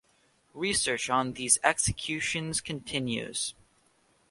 [0.55, 3.53] Research on these executions continues.